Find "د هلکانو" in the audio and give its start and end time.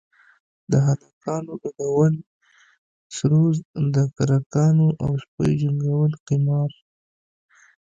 0.71-1.53